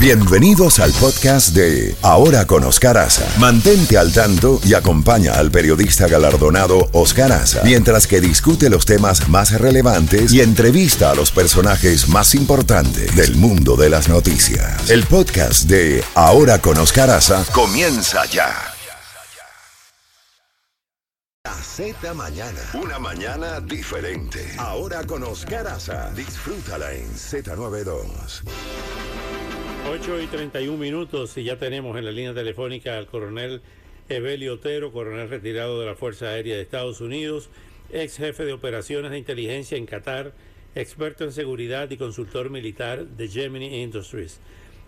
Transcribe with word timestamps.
Bienvenidos 0.00 0.78
al 0.78 0.92
podcast 0.92 1.56
de 1.56 1.96
Ahora 2.02 2.46
con 2.46 2.62
Oscar 2.62 2.96
Aza. 2.98 3.26
Mantente 3.40 3.98
al 3.98 4.12
tanto 4.12 4.60
y 4.64 4.74
acompaña 4.74 5.32
al 5.32 5.50
periodista 5.50 6.06
galardonado 6.06 6.88
Oscar 6.92 7.32
Aza 7.32 7.62
mientras 7.64 8.06
que 8.06 8.20
discute 8.20 8.70
los 8.70 8.86
temas 8.86 9.28
más 9.28 9.50
relevantes 9.60 10.32
y 10.32 10.40
entrevista 10.40 11.10
a 11.10 11.16
los 11.16 11.32
personajes 11.32 12.08
más 12.08 12.36
importantes 12.36 13.16
del 13.16 13.34
mundo 13.34 13.74
de 13.74 13.90
las 13.90 14.08
noticias. 14.08 14.88
El 14.88 15.02
podcast 15.02 15.64
de 15.64 16.04
Ahora 16.14 16.60
con 16.60 16.78
Oscar 16.78 17.10
Aza 17.10 17.44
comienza 17.52 18.24
ya. 18.26 18.54
Z 21.78 22.14
Mañana. 22.14 22.60
Una 22.74 22.98
mañana 22.98 23.60
diferente. 23.60 24.44
Ahora 24.58 25.04
con 25.04 25.22
Oscar 25.24 25.66
Aza. 25.66 26.10
Disfrútala 26.10 26.92
en 26.92 27.08
Z92. 27.14 28.42
8 29.90 30.20
y 30.20 30.26
31 30.26 30.76
minutos 30.76 31.38
y 31.38 31.44
ya 31.44 31.56
tenemos 31.56 31.96
en 31.96 32.04
la 32.04 32.10
línea 32.10 32.34
telefónica 32.34 32.98
al 32.98 33.06
coronel 33.06 33.62
Evelio 34.10 34.54
Otero, 34.54 34.92
coronel 34.92 35.30
retirado 35.30 35.80
de 35.80 35.86
la 35.86 35.94
Fuerza 35.94 36.26
Aérea 36.26 36.56
de 36.56 36.62
Estados 36.62 37.00
Unidos, 37.00 37.48
ex 37.90 38.18
jefe 38.18 38.44
de 38.44 38.52
operaciones 38.52 39.10
de 39.10 39.18
inteligencia 39.18 39.78
en 39.78 39.86
Qatar, 39.86 40.34
experto 40.74 41.24
en 41.24 41.32
seguridad 41.32 41.90
y 41.90 41.96
consultor 41.96 42.50
militar 42.50 43.06
de 43.06 43.28
Gemini 43.28 43.82
Industries. 43.82 44.40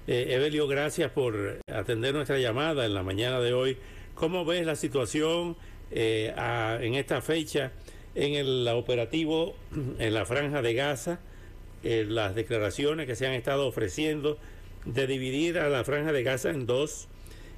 Eh, 0.07 0.35
Evelio, 0.35 0.69
gracias 0.69 1.11
por 1.13 1.61
atender 1.73 2.13
nuestra 2.15 2.39
llamada 2.39 2.85
en 2.85 2.93
la 2.93 3.03
mañana 3.03 3.41
de 3.41 3.55
hoy. 3.55 3.79
¿Cómo 4.15 4.45
ves 4.45 4.67
la 4.67 4.77
situación 4.77 5.57
eh, 5.91 6.35
en 6.83 6.95
esta 6.95 7.23
fecha 7.23 7.73
en 8.15 8.35
el 8.35 8.69
operativo 8.69 9.57
en 9.99 10.13
la 10.13 10.27
franja 10.27 10.61
de 10.61 10.75
Gaza? 10.75 11.21
Eh, 11.83 12.05
las 12.07 12.35
declaraciones 12.35 13.07
que 13.07 13.17
se 13.17 13.27
han 13.27 13.33
estado 13.33 13.67
ofreciendo 13.67 14.37
de 14.85 15.07
dividir 15.07 15.59
a 15.59 15.69
la 15.69 15.85
franja 15.85 16.13
de 16.13 16.23
Gaza 16.23 16.51
en 16.51 16.67
dos 16.67 17.09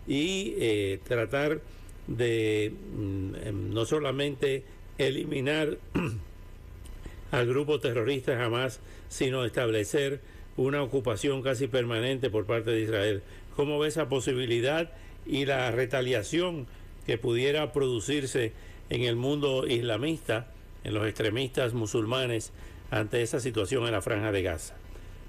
y 0.07 0.55
eh, 0.59 1.01
tratar 1.05 1.61
de 2.07 2.73
mm, 2.97 3.35
em, 3.45 3.71
no 3.71 3.85
solamente 3.85 4.65
eliminar 4.99 5.79
al 7.31 7.47
grupo 7.47 7.81
terrorista 7.81 8.37
jamás, 8.37 8.81
sino 9.09 9.45
establecer 9.45 10.21
una 10.57 10.83
ocupación 10.83 11.43
casi 11.43 11.67
permanente 11.67 12.31
por 12.31 12.45
parte 12.45 12.71
de 12.71 12.83
Israel. 12.83 13.23
¿Cómo 13.57 13.79
ve 13.79 13.89
esa 13.89 14.09
posibilidad 14.09 14.91
y 15.27 15.47
la 15.47 15.71
retaliación 15.71 16.67
que 17.07 17.19
pudiera 17.19 17.73
producirse 17.73 18.53
en 18.91 19.03
el 19.03 19.17
mundo 19.17 19.67
islamista, 19.67 20.53
en 20.85 20.95
los 20.95 21.07
extremistas 21.07 21.73
musulmanes, 21.73 22.53
ante 22.91 23.23
esa 23.23 23.41
situación 23.41 23.87
en 23.87 23.93
la 23.93 24.03
franja 24.03 24.33
de 24.33 24.43
Gaza? 24.43 24.75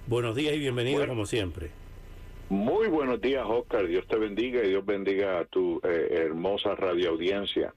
Buenos 0.08 0.36
días 0.36 0.56
y 0.56 0.60
bienvenido 0.60 1.08
como 1.08 1.26
siempre. 1.26 1.83
Muy 2.54 2.88
buenos 2.88 3.20
días, 3.20 3.44
Oscar. 3.48 3.88
Dios 3.88 4.06
te 4.06 4.16
bendiga 4.16 4.64
y 4.64 4.70
Dios 4.70 4.86
bendiga 4.86 5.40
a 5.40 5.46
tu 5.46 5.82
eh, 5.84 6.10
hermosa 6.12 6.76
radioaudiencia. 6.76 7.74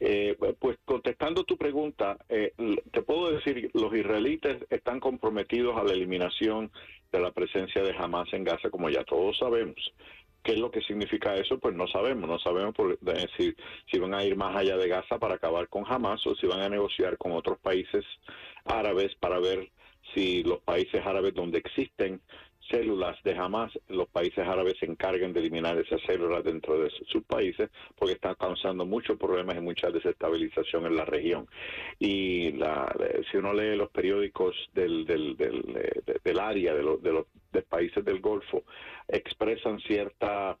Eh, 0.00 0.34
pues 0.58 0.78
contestando 0.86 1.44
tu 1.44 1.58
pregunta, 1.58 2.16
eh, 2.30 2.54
te 2.90 3.02
puedo 3.02 3.30
decir, 3.30 3.70
los 3.74 3.94
israelitas 3.94 4.56
están 4.70 4.98
comprometidos 4.98 5.76
a 5.76 5.84
la 5.84 5.92
eliminación 5.92 6.72
de 7.12 7.20
la 7.20 7.32
presencia 7.32 7.82
de 7.82 7.94
Hamas 7.98 8.32
en 8.32 8.44
Gaza, 8.44 8.70
como 8.70 8.88
ya 8.88 9.04
todos 9.04 9.36
sabemos. 9.36 9.92
¿Qué 10.42 10.52
es 10.52 10.58
lo 10.58 10.70
que 10.70 10.80
significa 10.80 11.34
eso? 11.34 11.58
Pues 11.58 11.74
no 11.74 11.86
sabemos, 11.86 12.30
no 12.30 12.38
sabemos 12.38 12.74
por, 12.74 12.98
si, 13.36 13.54
si 13.90 13.98
van 13.98 14.14
a 14.14 14.24
ir 14.24 14.36
más 14.36 14.56
allá 14.56 14.78
de 14.78 14.88
Gaza 14.88 15.18
para 15.18 15.34
acabar 15.34 15.68
con 15.68 15.84
Hamas 15.86 16.26
o 16.26 16.34
si 16.34 16.46
van 16.46 16.60
a 16.60 16.70
negociar 16.70 17.18
con 17.18 17.32
otros 17.32 17.58
países 17.58 18.06
árabes 18.64 19.14
para 19.16 19.38
ver 19.38 19.70
si 20.14 20.42
los 20.44 20.60
países 20.60 21.04
árabes 21.04 21.34
donde 21.34 21.58
existen 21.58 22.22
células 22.70 23.16
de 23.22 23.36
Hamas, 23.36 23.72
los 23.88 24.08
países 24.08 24.46
árabes 24.46 24.74
se 24.78 24.86
encargan 24.86 25.32
de 25.32 25.40
eliminar 25.40 25.78
esas 25.78 26.00
células 26.02 26.44
dentro 26.44 26.80
de 26.80 26.90
sus 27.08 27.24
países 27.24 27.70
porque 27.96 28.14
están 28.14 28.34
causando 28.34 28.84
muchos 28.84 29.18
problemas 29.18 29.56
y 29.56 29.60
mucha 29.60 29.90
desestabilización 29.90 30.86
en 30.86 30.96
la 30.96 31.04
región. 31.04 31.46
Y 31.98 32.52
la, 32.52 32.94
si 33.30 33.36
uno 33.36 33.52
lee 33.52 33.76
los 33.76 33.90
periódicos 33.90 34.54
del, 34.74 35.04
del, 35.04 35.36
del, 35.36 36.38
área, 36.38 36.74
de, 36.74 36.82
los, 36.82 37.02
de 37.02 37.12
los 37.12 37.26
países 37.68 38.04
del 38.04 38.20
Golfo, 38.20 38.64
expresan 39.08 39.78
cierta, 39.80 40.56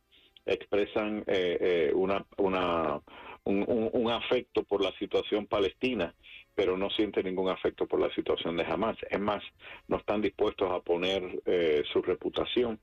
expresan 0.46 1.24
eh, 1.26 1.58
eh, 1.60 1.92
una, 1.94 2.24
una, 2.38 3.00
un, 3.44 4.10
afecto 4.10 4.62
por 4.62 4.82
la 4.82 4.92
situación 4.98 5.46
palestina 5.46 6.14
pero 6.54 6.76
no 6.76 6.90
siente 6.90 7.22
ningún 7.22 7.50
afecto 7.50 7.86
por 7.86 8.00
la 8.00 8.12
situación 8.14 8.56
de 8.56 8.64
Hamas. 8.64 8.96
Es 9.08 9.20
más, 9.20 9.44
no 9.86 9.98
están 9.98 10.20
dispuestos 10.20 10.68
a 10.72 10.80
poner 10.80 11.40
eh, 11.46 11.84
su 11.92 12.02
reputación 12.02 12.80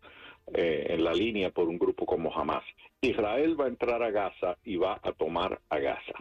eh, 0.54 0.86
en 0.92 1.04
la 1.04 1.14
línea 1.14 1.50
por 1.50 1.68
un 1.68 1.78
grupo 1.78 2.06
como 2.06 2.34
Hamas. 2.34 2.64
Israel 3.02 3.60
va 3.60 3.66
a 3.66 3.68
entrar 3.68 4.02
a 4.02 4.12
Gaza 4.12 4.58
y 4.64 4.78
va 4.78 4.98
a 5.04 5.12
tomar 5.12 5.60
a 5.68 5.80
Gaza. 5.80 6.14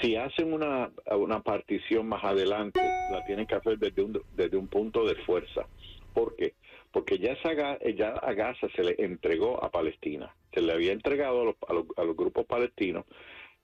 Si 0.00 0.14
hacen 0.16 0.52
una, 0.52 0.92
una 1.16 1.42
partición 1.42 2.08
más 2.08 2.22
adelante, 2.22 2.80
la 3.10 3.24
tienen 3.26 3.46
que 3.46 3.56
hacer 3.56 3.78
desde 3.78 4.02
un, 4.02 4.22
desde 4.36 4.56
un 4.56 4.68
punto 4.68 5.04
de 5.04 5.16
fuerza. 5.16 5.66
¿Por 6.12 6.36
qué? 6.36 6.54
Porque 6.92 7.18
ya, 7.18 7.36
ya 7.94 8.08
a 8.10 8.32
Gaza 8.34 8.68
se 8.74 8.84
le 8.84 8.94
entregó 8.98 9.62
a 9.62 9.70
Palestina, 9.70 10.34
se 10.52 10.60
le 10.60 10.72
había 10.72 10.92
entregado 10.92 11.40
a 11.40 11.44
los, 11.44 11.56
a 11.96 12.04
los, 12.04 12.16
grupos 12.16 12.46
palestinos 12.46 13.04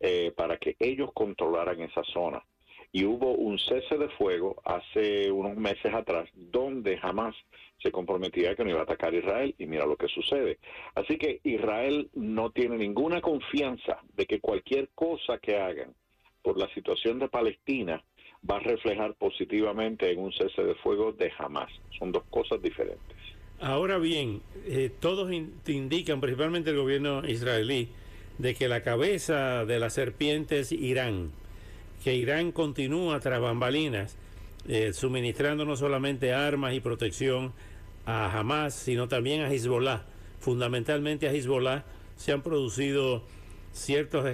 eh, 0.06 0.32
para 0.36 0.58
que 0.58 0.76
ellos 0.80 1.12
controlaran 1.14 1.80
esa 1.80 2.04
zona 2.04 2.44
y 2.92 3.06
hubo 3.06 3.32
un 3.32 3.58
cese 3.58 3.96
de 3.96 4.10
fuego 4.10 4.60
hace 4.62 5.30
unos 5.30 5.56
meses 5.56 5.94
atrás 5.94 6.28
donde 6.34 6.98
jamás 6.98 7.34
se 7.82 7.90
comprometía 7.90 8.54
que 8.54 8.64
no 8.64 8.70
iba 8.70 8.80
a 8.80 8.82
atacar 8.82 9.14
a 9.14 9.16
Israel 9.16 9.54
y 9.56 9.64
mira 9.64 9.86
lo 9.86 9.96
que 9.96 10.08
sucede. 10.08 10.58
Así 10.94 11.16
que 11.16 11.40
Israel 11.42 12.10
no 12.12 12.50
tiene 12.50 12.76
ninguna 12.76 13.22
confianza 13.22 13.98
de 14.14 14.26
que 14.26 14.40
cualquier 14.40 14.90
cosa 14.94 15.38
que 15.38 15.56
hagan 15.56 15.94
por 16.42 16.58
la 16.58 16.68
situación 16.74 17.18
de 17.18 17.28
Palestina 17.28 18.04
va 18.48 18.56
a 18.56 18.60
reflejar 18.60 19.14
positivamente 19.14 20.12
en 20.12 20.18
un 20.18 20.34
cese 20.34 20.64
de 20.64 20.74
fuego 20.74 21.12
de 21.12 21.30
jamás. 21.30 21.72
Son 21.98 22.12
dos 22.12 22.24
cosas 22.28 22.60
diferentes. 22.60 23.16
Ahora 23.58 23.96
bien, 23.96 24.42
eh, 24.66 24.90
todos 25.00 25.32
indican, 25.32 26.20
principalmente 26.20 26.68
el 26.68 26.76
gobierno 26.76 27.26
israelí, 27.26 27.88
de 28.38 28.54
que 28.54 28.68
la 28.68 28.82
cabeza 28.82 29.64
de 29.64 29.78
la 29.78 29.90
serpiente 29.90 30.60
es 30.60 30.72
Irán 30.72 31.30
que 32.04 32.14
Irán 32.14 32.52
continúa 32.52 33.18
tras 33.20 33.40
bambalinas 33.40 34.16
eh, 34.68 34.92
suministrando 34.92 35.64
no 35.64 35.74
solamente 35.74 36.34
armas 36.34 36.74
y 36.74 36.80
protección 36.80 37.54
a 38.04 38.38
Hamas, 38.38 38.74
sino 38.74 39.08
también 39.08 39.40
a 39.40 39.50
Hezbollah. 39.50 40.04
Fundamentalmente 40.38 41.26
a 41.26 41.32
Hezbollah 41.32 41.84
se 42.16 42.32
han 42.32 42.42
producido 42.42 43.22
ciertos 43.72 44.26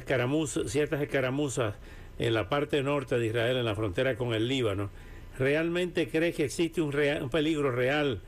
ciertas 0.67 1.01
escaramuzas 1.01 1.75
en 2.19 2.35
la 2.35 2.49
parte 2.49 2.83
norte 2.83 3.19
de 3.19 3.27
Israel, 3.29 3.57
en 3.57 3.65
la 3.65 3.77
frontera 3.77 4.17
con 4.17 4.35
el 4.35 4.49
Líbano. 4.49 4.91
¿Realmente 5.39 6.09
crees 6.09 6.35
que 6.35 6.45
existe 6.45 6.83
un, 6.83 6.91
peligro 7.31 7.71
real 7.71 8.21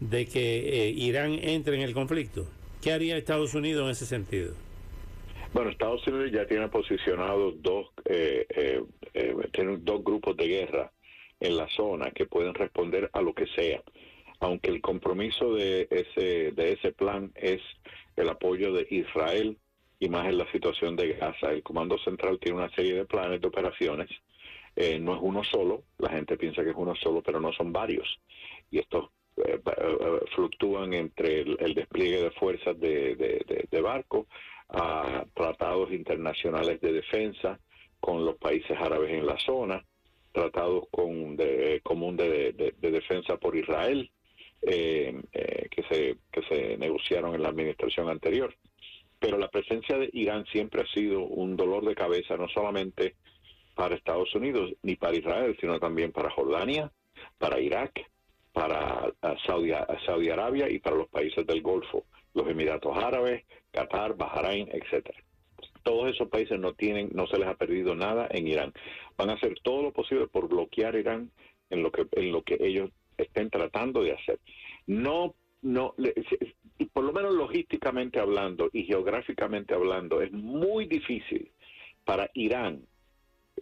de 0.00 0.26
que 0.26 0.84
eh, 0.84 0.90
Irán 0.90 1.38
entre 1.40 1.76
en 1.76 1.82
el 1.82 1.94
conflicto? 1.94 2.46
¿Qué 2.82 2.92
haría 2.92 3.16
Estados 3.16 3.54
Unidos 3.54 3.84
en 3.84 3.90
ese 3.90 4.06
sentido? 4.06 4.52
Bueno, 5.52 5.70
Estados 5.70 6.06
Unidos 6.06 6.30
ya 6.32 6.46
tiene 6.46 6.68
posicionados 6.68 7.60
dos, 7.60 7.88
eh, 8.04 8.46
eh, 8.50 8.84
eh 9.14 9.34
dos 9.80 10.04
grupos 10.04 10.36
de 10.36 10.46
guerra 10.46 10.92
en 11.40 11.56
la 11.56 11.68
zona 11.70 12.12
que 12.12 12.26
pueden 12.26 12.54
responder 12.54 13.10
a 13.12 13.20
lo 13.20 13.34
que 13.34 13.46
sea. 13.48 13.82
Aunque 14.38 14.70
el 14.70 14.80
compromiso 14.80 15.54
de 15.54 15.88
ese, 15.90 16.52
de 16.52 16.72
ese 16.74 16.92
plan 16.92 17.32
es 17.34 17.60
el 18.16 18.28
apoyo 18.28 18.72
de 18.72 18.86
Israel 18.90 19.58
y 19.98 20.08
más 20.08 20.28
en 20.28 20.38
la 20.38 20.50
situación 20.52 20.94
de 20.94 21.14
Gaza. 21.14 21.50
El 21.50 21.64
Comando 21.64 21.98
Central 21.98 22.38
tiene 22.38 22.58
una 22.58 22.70
serie 22.70 22.94
de 22.94 23.04
planes 23.04 23.40
de 23.40 23.48
operaciones. 23.48 24.08
Eh, 24.76 25.00
no 25.00 25.16
es 25.16 25.20
uno 25.20 25.42
solo, 25.42 25.82
la 25.98 26.10
gente 26.10 26.36
piensa 26.36 26.62
que 26.62 26.70
es 26.70 26.76
uno 26.76 26.94
solo, 26.94 27.22
pero 27.22 27.40
no 27.40 27.52
son 27.52 27.72
varios. 27.72 28.20
Y 28.70 28.78
estos 28.78 29.10
fluctúan 30.34 30.92
entre 30.92 31.40
el, 31.40 31.74
despliegue 31.74 32.22
de 32.22 32.30
fuerzas 32.32 32.78
de, 32.78 33.14
de, 33.16 33.66
de 33.70 33.80
barcos 33.80 34.26
a 34.72 35.24
tratados 35.34 35.92
internacionales 35.92 36.80
de 36.80 36.92
defensa 36.92 37.58
con 37.98 38.24
los 38.24 38.36
países 38.36 38.76
árabes 38.78 39.10
en 39.12 39.26
la 39.26 39.38
zona, 39.38 39.84
tratados 40.32 40.84
con 40.90 41.36
de, 41.36 41.80
común 41.82 42.16
de, 42.16 42.74
defensa 42.80 43.36
por 43.36 43.56
Israel, 43.56 44.10
eh, 44.62 45.20
eh, 45.32 45.68
que, 45.70 45.82
se, 45.84 46.16
que 46.32 46.42
se 46.48 46.76
negociaron 46.78 47.34
en 47.34 47.42
la 47.42 47.48
administración 47.48 48.08
anterior. 48.08 48.54
Pero 49.18 49.36
la 49.36 49.48
presencia 49.48 49.98
de 49.98 50.08
Irán 50.12 50.46
siempre 50.46 50.82
ha 50.82 50.86
sido 50.86 51.20
un 51.20 51.56
dolor 51.56 51.84
de 51.84 51.94
cabeza, 51.94 52.36
no 52.36 52.48
solamente 52.48 53.16
para 53.74 53.94
Estados 53.94 54.34
Unidos 54.34 54.72
ni 54.82 54.96
para 54.96 55.16
Israel, 55.16 55.56
sino 55.60 55.78
también 55.78 56.12
para 56.12 56.30
Jordania, 56.30 56.90
para 57.38 57.60
Irak, 57.60 58.06
para 58.52 59.12
Saudi, 59.46 59.72
Saudi 60.06 60.30
Arabia 60.30 60.68
y 60.70 60.78
para 60.78 60.96
los 60.96 61.08
países 61.08 61.46
del 61.46 61.62
Golfo 61.62 62.04
los 62.34 62.48
Emiratos 62.48 62.96
Árabes, 62.96 63.44
Qatar, 63.70 64.16
Bahrein, 64.16 64.68
etcétera. 64.72 65.18
Todos 65.82 66.10
esos 66.10 66.28
países 66.28 66.58
no 66.58 66.74
tienen, 66.74 67.10
no 67.12 67.26
se 67.26 67.38
les 67.38 67.48
ha 67.48 67.54
perdido 67.54 67.94
nada 67.94 68.28
en 68.30 68.46
Irán. 68.46 68.72
Van 69.16 69.30
a 69.30 69.34
hacer 69.34 69.54
todo 69.62 69.82
lo 69.82 69.92
posible 69.92 70.26
por 70.26 70.48
bloquear 70.48 70.94
Irán 70.94 71.30
en 71.70 71.82
lo 71.82 71.90
que 71.90 72.06
en 72.12 72.32
lo 72.32 72.42
que 72.42 72.58
ellos 72.60 72.90
estén 73.16 73.50
tratando 73.50 74.02
de 74.02 74.12
hacer. 74.12 74.38
No, 74.86 75.34
no, 75.62 75.94
por 76.92 77.04
lo 77.04 77.12
menos 77.12 77.34
logísticamente 77.34 78.18
hablando 78.18 78.70
y 78.72 78.84
geográficamente 78.84 79.74
hablando, 79.74 80.20
es 80.22 80.32
muy 80.32 80.86
difícil 80.86 81.50
para 82.04 82.30
Irán 82.34 82.86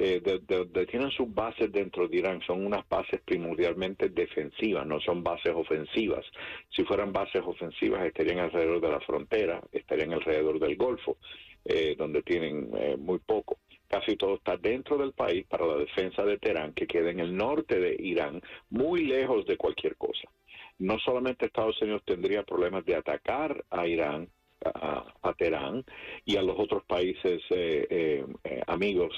eh, 0.00 0.20
de, 0.20 0.86
tienen 0.86 1.10
sus 1.10 1.34
bases 1.34 1.72
dentro 1.72 2.06
de 2.06 2.18
Irán 2.18 2.40
son 2.46 2.64
unas 2.64 2.88
bases 2.88 3.20
primordialmente 3.24 4.08
defensivas, 4.08 4.86
no 4.86 5.00
son 5.00 5.24
bases 5.24 5.52
ofensivas. 5.52 6.24
Si 6.70 6.84
fueran 6.84 7.12
bases 7.12 7.42
ofensivas 7.44 8.06
estarían 8.06 8.38
alrededor 8.38 8.80
de 8.80 8.90
la 8.90 9.00
frontera, 9.00 9.60
estarían 9.72 10.12
alrededor 10.12 10.60
del 10.60 10.76
Golfo, 10.76 11.16
eh, 11.64 11.96
donde 11.98 12.22
tienen 12.22 12.70
eh, 12.78 12.96
muy 12.96 13.18
poco. 13.18 13.58
Casi 13.88 14.14
todo 14.16 14.36
está 14.36 14.56
dentro 14.56 14.96
del 14.98 15.14
país 15.14 15.44
para 15.46 15.66
la 15.66 15.76
defensa 15.76 16.24
de 16.24 16.38
Teherán, 16.38 16.74
que 16.74 16.86
queda 16.86 17.10
en 17.10 17.18
el 17.18 17.36
norte 17.36 17.80
de 17.80 17.96
Irán, 17.98 18.40
muy 18.70 19.04
lejos 19.04 19.46
de 19.46 19.56
cualquier 19.56 19.96
cosa. 19.96 20.30
No 20.78 21.00
solamente 21.00 21.46
Estados 21.46 21.82
Unidos 21.82 22.02
tendría 22.04 22.44
problemas 22.44 22.84
de 22.84 22.94
atacar 22.94 23.64
a 23.70 23.88
Irán, 23.88 24.28
a, 24.64 25.34
Teherán 25.36 25.84
y 26.24 26.36
a 26.36 26.42
los 26.42 26.58
otros 26.58 26.82
países 26.84 27.40
eh, 27.50 27.86
eh, 27.90 28.26
eh, 28.44 28.62
amigos 28.66 29.14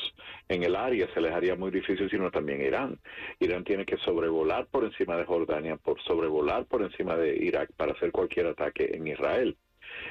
en 0.48 0.64
el 0.64 0.76
área 0.76 1.08
se 1.14 1.20
les 1.20 1.32
haría 1.32 1.54
muy 1.54 1.70
difícil, 1.70 2.10
sino 2.10 2.30
también 2.30 2.60
Irán. 2.60 2.98
Irán 3.38 3.64
tiene 3.64 3.84
que 3.86 3.96
sobrevolar 3.98 4.66
por 4.66 4.84
encima 4.84 5.16
de 5.16 5.24
Jordania, 5.24 5.76
por 5.76 6.00
sobrevolar 6.02 6.66
por 6.66 6.82
encima 6.82 7.16
de 7.16 7.36
Irak 7.36 7.72
para 7.76 7.92
hacer 7.92 8.12
cualquier 8.12 8.48
ataque 8.48 8.90
en 8.92 9.06
Israel. 9.06 9.56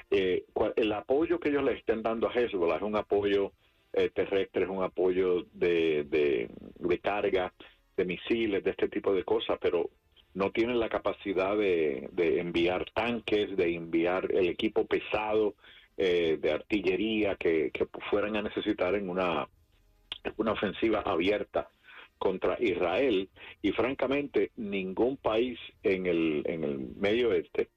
el 0.09 0.91
apoyo 0.93 1.39
que 1.39 1.49
ellos 1.49 1.63
le 1.63 1.73
estén 1.73 2.01
dando 2.01 2.27
a 2.27 2.33
Hezbollah 2.33 2.77
es 2.77 2.81
un 2.81 2.95
apoyo 2.95 3.53
terrestre, 3.91 4.63
es 4.63 4.69
un 4.69 4.83
apoyo 4.83 5.45
de, 5.53 6.03
de 6.03 6.99
carga, 6.99 7.53
de 7.95 8.05
misiles, 8.05 8.63
de 8.63 8.71
este 8.71 8.87
tipo 8.87 9.13
de 9.13 9.23
cosas, 9.23 9.57
pero 9.61 9.89
no 10.33 10.51
tienen 10.51 10.79
la 10.79 10.89
capacidad 10.89 11.57
de, 11.57 12.09
enviar 12.39 12.85
tanques, 12.91 13.55
de 13.55 13.75
enviar 13.75 14.31
el 14.31 14.47
equipo 14.47 14.85
pesado 14.85 15.55
eh, 15.97 16.37
de 16.41 16.51
artillería 16.51 17.35
que, 17.35 17.71
fueran 18.09 18.35
a 18.37 18.41
necesitar 18.41 18.95
en 18.95 19.09
una, 19.09 19.47
una 20.37 20.51
ofensiva 20.51 21.01
abierta 21.01 21.69
contra 22.17 22.57
Israel 22.59 23.29
y 23.61 23.71
francamente 23.71 24.51
ningún 24.57 25.17
país 25.17 25.57
en 25.83 26.05
el, 26.05 26.43
en 26.45 26.63
el 26.63 26.77
medio 26.97 27.29
oeste 27.29 27.69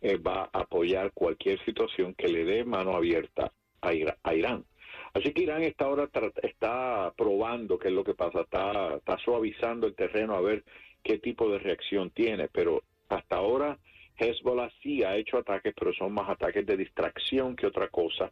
eh, 0.00 0.16
va 0.16 0.50
a 0.52 0.60
apoyar 0.60 1.12
cualquier 1.12 1.62
situación 1.64 2.14
que 2.14 2.28
le 2.28 2.44
dé 2.44 2.64
mano 2.64 2.94
abierta 2.96 3.52
a, 3.82 3.90
a 4.22 4.34
Irán. 4.34 4.64
Así 5.12 5.32
que 5.32 5.42
Irán 5.42 5.62
está 5.62 5.86
ahora 5.86 6.08
está 6.42 7.12
probando 7.16 7.78
qué 7.78 7.88
es 7.88 7.94
lo 7.94 8.04
que 8.04 8.14
pasa, 8.14 8.42
está, 8.42 8.96
está 8.96 9.18
suavizando 9.18 9.86
el 9.86 9.94
terreno 9.94 10.34
a 10.34 10.40
ver 10.40 10.64
qué 11.02 11.18
tipo 11.18 11.50
de 11.50 11.58
reacción 11.58 12.10
tiene, 12.10 12.48
pero 12.48 12.82
hasta 13.08 13.36
ahora 13.36 13.78
Hezbollah 14.20 14.70
sí 14.82 15.02
ha 15.02 15.16
hecho 15.16 15.38
ataques, 15.38 15.74
pero 15.78 15.92
son 15.94 16.12
más 16.12 16.28
ataques 16.28 16.66
de 16.66 16.76
distracción 16.76 17.56
que 17.56 17.66
otra 17.66 17.88
cosa, 17.88 18.30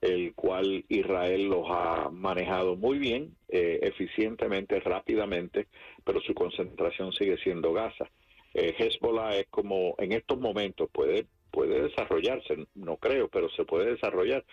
el 0.00 0.34
cual 0.34 0.84
Israel 0.88 1.46
los 1.46 1.66
ha 1.68 2.08
manejado 2.10 2.76
muy 2.76 2.98
bien, 2.98 3.34
eh, 3.48 3.80
eficientemente, 3.82 4.78
rápidamente, 4.80 5.66
pero 6.04 6.20
su 6.20 6.34
concentración 6.34 7.12
sigue 7.12 7.36
siendo 7.38 7.72
Gaza. 7.72 8.08
Eh, 8.52 8.74
Hezbollah 8.78 9.36
es 9.36 9.46
como, 9.48 9.94
en 9.98 10.12
estos 10.12 10.38
momentos 10.38 10.88
puede, 10.92 11.26
puede 11.50 11.82
desarrollarse, 11.82 12.66
no 12.74 12.96
creo, 12.96 13.28
pero 13.28 13.48
se 13.50 13.64
puede 13.64 13.92
desarrollar. 13.92 14.44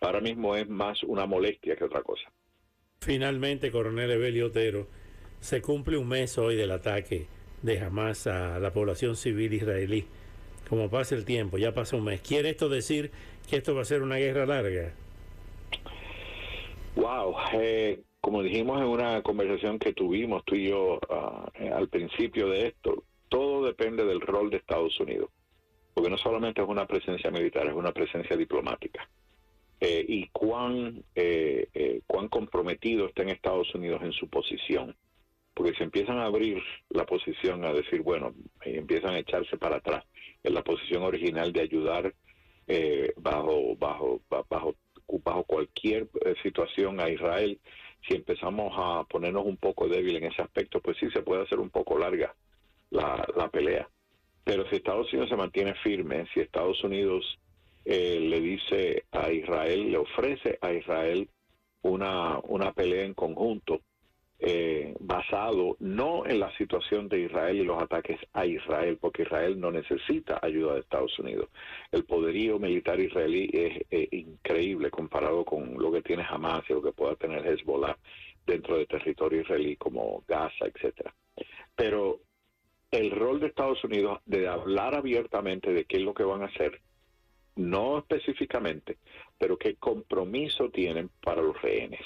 Ahora 0.00 0.20
mismo 0.20 0.54
es 0.54 0.68
más 0.68 1.02
una 1.02 1.26
molestia 1.26 1.74
que 1.74 1.84
otra 1.84 2.02
cosa. 2.02 2.30
Finalmente, 3.00 3.72
coronel 3.72 4.10
Evelio 4.10 4.46
Otero, 4.46 4.86
se 5.40 5.62
cumple 5.62 5.96
un 5.96 6.08
mes 6.08 6.36
hoy 6.38 6.56
del 6.56 6.70
ataque 6.70 7.26
de 7.62 7.80
Hamas 7.80 8.26
a 8.26 8.58
la 8.58 8.72
población 8.72 9.16
civil 9.16 9.52
israelí. 9.52 10.04
Como 10.68 10.90
pasa 10.90 11.14
el 11.14 11.24
tiempo, 11.24 11.58
ya 11.58 11.72
pasa 11.72 11.96
un 11.96 12.04
mes. 12.04 12.20
¿Quiere 12.20 12.50
esto 12.50 12.68
decir 12.68 13.10
que 13.48 13.56
esto 13.56 13.74
va 13.74 13.82
a 13.82 13.86
ser 13.86 14.02
una 14.02 14.16
guerra 14.16 14.46
larga? 14.46 14.92
Wow, 16.96 17.34
eh, 17.54 18.00
como 18.20 18.42
dijimos 18.42 18.80
en 18.80 18.88
una 18.88 19.22
conversación 19.22 19.78
que 19.78 19.92
tuvimos 19.92 20.44
tú 20.44 20.56
y 20.56 20.68
yo 20.68 20.98
ah, 21.08 21.50
al 21.74 21.88
principio 21.88 22.48
de 22.48 22.68
esto, 22.68 23.04
todo 23.28 23.64
depende 23.64 24.04
del 24.04 24.20
rol 24.20 24.50
de 24.50 24.58
Estados 24.58 24.98
Unidos, 25.00 25.30
porque 25.94 26.10
no 26.10 26.18
solamente 26.18 26.60
es 26.60 26.68
una 26.68 26.86
presencia 26.86 27.30
militar, 27.30 27.66
es 27.66 27.74
una 27.74 27.92
presencia 27.92 28.36
diplomática. 28.36 29.08
Eh, 29.80 30.04
y 30.06 30.26
cuán, 30.28 31.04
eh, 31.14 32.00
cuán 32.06 32.28
comprometido 32.28 33.06
está 33.06 33.22
en 33.22 33.28
Estados 33.28 33.72
Unidos 33.76 34.02
en 34.02 34.12
su 34.12 34.28
posición 34.28 34.96
porque 35.58 35.74
se 35.74 35.82
empiezan 35.82 36.18
a 36.18 36.26
abrir 36.26 36.62
la 36.88 37.04
posición 37.04 37.64
a 37.64 37.72
decir, 37.72 38.02
bueno, 38.02 38.32
empiezan 38.60 39.14
a 39.14 39.18
echarse 39.18 39.58
para 39.58 39.78
atrás 39.78 40.04
en 40.44 40.54
la 40.54 40.62
posición 40.62 41.02
original 41.02 41.52
de 41.52 41.62
ayudar 41.62 42.14
eh, 42.68 43.12
bajo, 43.16 43.74
bajo, 43.76 44.20
bajo, 44.28 44.76
bajo 45.08 45.42
cualquier 45.42 46.06
eh, 46.24 46.36
situación 46.44 47.00
a 47.00 47.10
Israel, 47.10 47.58
si 48.06 48.14
empezamos 48.14 48.72
a 48.76 49.02
ponernos 49.08 49.46
un 49.46 49.56
poco 49.56 49.88
débil 49.88 50.14
en 50.14 50.26
ese 50.26 50.42
aspecto, 50.42 50.78
pues 50.78 50.96
sí 50.98 51.10
se 51.10 51.22
puede 51.22 51.42
hacer 51.42 51.58
un 51.58 51.70
poco 51.70 51.98
larga 51.98 52.32
la, 52.90 53.26
la 53.36 53.48
pelea. 53.48 53.88
Pero 54.44 54.64
si 54.68 54.76
Estados 54.76 55.12
Unidos 55.12 55.28
se 55.28 55.36
mantiene 55.36 55.74
firme, 55.82 56.28
si 56.32 56.38
Estados 56.38 56.84
Unidos 56.84 57.36
eh, 57.84 58.20
le 58.20 58.40
dice 58.40 59.06
a 59.10 59.32
Israel, 59.32 59.90
le 59.90 59.98
ofrece 59.98 60.56
a 60.62 60.72
Israel 60.72 61.28
una, 61.82 62.38
una 62.44 62.72
pelea 62.72 63.04
en 63.04 63.14
conjunto, 63.14 63.80
eh, 64.40 64.94
basado 65.00 65.76
no 65.80 66.24
en 66.24 66.38
la 66.38 66.56
situación 66.56 67.08
de 67.08 67.22
Israel 67.22 67.56
y 67.56 67.64
los 67.64 67.82
ataques 67.82 68.20
a 68.32 68.46
Israel, 68.46 68.96
porque 69.00 69.22
Israel 69.22 69.58
no 69.58 69.72
necesita 69.72 70.38
ayuda 70.40 70.74
de 70.74 70.80
Estados 70.80 71.18
Unidos. 71.18 71.48
El 71.90 72.04
poderío 72.04 72.58
militar 72.60 73.00
israelí 73.00 73.50
es 73.52 73.84
eh, 73.90 74.08
increíble 74.12 74.90
comparado 74.90 75.44
con 75.44 75.74
lo 75.74 75.90
que 75.90 76.02
tiene 76.02 76.24
Hamas 76.28 76.62
y 76.68 76.72
lo 76.72 76.82
que 76.82 76.92
pueda 76.92 77.16
tener 77.16 77.44
Hezbollah 77.44 77.96
dentro 78.46 78.76
del 78.76 78.86
territorio 78.86 79.40
israelí 79.40 79.76
como 79.76 80.22
Gaza, 80.28 80.66
etcétera. 80.66 81.12
Pero 81.74 82.20
el 82.92 83.10
rol 83.10 83.40
de 83.40 83.48
Estados 83.48 83.82
Unidos 83.82 84.20
de 84.24 84.46
hablar 84.46 84.94
abiertamente 84.94 85.72
de 85.72 85.84
qué 85.84 85.96
es 85.96 86.02
lo 86.02 86.14
que 86.14 86.22
van 86.22 86.42
a 86.42 86.46
hacer, 86.46 86.80
no 87.56 87.98
específicamente, 87.98 88.98
pero 89.36 89.58
qué 89.58 89.74
compromiso 89.74 90.70
tienen 90.70 91.10
para 91.20 91.42
los 91.42 91.60
rehenes 91.60 92.04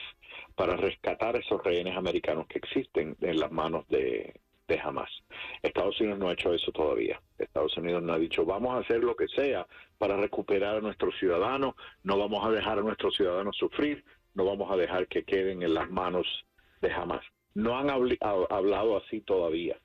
para 0.55 0.77
rescatar 0.77 1.37
esos 1.37 1.63
rehenes 1.63 1.97
americanos 1.97 2.47
que 2.47 2.59
existen 2.59 3.17
en 3.21 3.41
las 3.41 3.51
manos 3.51 3.87
de, 3.89 4.35
de 4.69 4.81
Hamas. 4.81 5.11
Estados 5.63 6.01
Unidos 6.01 6.19
no 6.19 6.29
ha 6.29 6.33
hecho 6.33 6.53
eso 6.55 6.73
todavía. 6.73 7.21
Estados 7.39 7.77
Unidos 7.77 8.03
no 8.03 8.13
ha 8.13 8.19
dicho 8.19 8.45
vamos 8.45 8.75
a 8.75 8.79
hacer 8.79 9.03
lo 9.03 9.15
que 9.17 9.29
sea 9.29 9.67
para 9.99 10.17
recuperar 10.17 10.77
a 10.77 10.81
nuestros 10.81 11.17
ciudadanos, 11.19 11.75
no 12.03 12.19
vamos 12.19 12.45
a 12.45 12.51
dejar 12.51 12.79
a 12.79 12.83
nuestros 12.83 13.15
ciudadanos 13.15 13.57
sufrir, 13.57 14.05
no 14.35 14.45
vamos 14.45 14.71
a 14.71 14.77
dejar 14.77 15.07
que 15.09 15.25
queden 15.25 15.63
en 15.63 15.75
las 15.75 15.91
manos 15.91 16.27
de 16.81 16.93
Hamas. 16.93 17.25
No 17.55 17.77
han 17.77 17.91
hablado 17.91 18.97
así 18.97 19.21
todavía. 19.21 19.77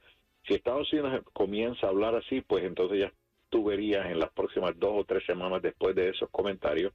Si 0.47 0.53
Estados 0.53 0.91
Unidos 0.93 1.21
comienza 1.33 1.87
a 1.87 1.89
hablar 1.89 2.15
así, 2.15 2.39
pues 2.41 2.63
entonces 2.63 2.99
ya 2.99 3.11
tú 3.49 3.65
verías 3.65 4.05
en 4.07 4.19
las 4.19 4.31
próximas 4.31 4.77
dos 4.77 4.91
o 4.93 5.03
tres 5.03 5.25
semanas 5.25 5.61
después 5.61 5.95
de 5.95 6.09
esos 6.09 6.29
comentarios 6.29 6.93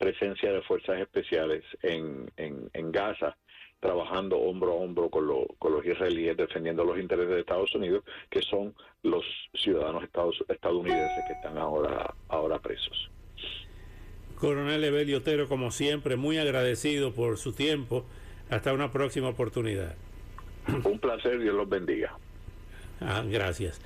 presencia 0.00 0.50
de 0.50 0.62
fuerzas 0.62 0.98
especiales 0.98 1.62
en, 1.82 2.30
en, 2.38 2.90
Gaza, 2.90 3.36
trabajando 3.80 4.38
hombro 4.38 4.72
a 4.72 4.76
hombro 4.76 5.10
con, 5.10 5.28
con 5.58 5.72
los 5.74 5.84
israelíes, 5.84 6.38
defendiendo 6.38 6.84
los 6.84 6.98
intereses 6.98 7.34
de 7.34 7.40
Estados 7.40 7.74
Unidos, 7.74 8.02
que 8.30 8.40
son 8.40 8.74
los 9.02 9.22
ciudadanos 9.52 10.02
estadounidenses 10.48 11.24
que 11.26 11.34
están 11.34 11.58
ahora, 11.58 12.14
ahora 12.28 12.58
presos. 12.58 13.10
Coronel 14.36 14.82
Evelio 14.82 15.18
Otero, 15.18 15.48
como 15.48 15.70
siempre, 15.70 16.16
muy 16.16 16.38
agradecido 16.38 17.12
por 17.12 17.36
su 17.36 17.52
tiempo. 17.52 18.06
Hasta 18.48 18.72
una 18.72 18.90
próxima 18.90 19.28
oportunidad. 19.28 19.96
Un 20.82 20.98
placer, 20.98 21.38
Dios 21.38 21.54
los 21.54 21.68
bendiga. 21.68 22.16
Ah, 23.02 23.22
gracias. 23.28 23.82